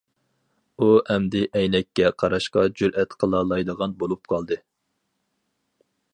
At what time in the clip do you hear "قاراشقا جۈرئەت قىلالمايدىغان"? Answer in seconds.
2.23-3.95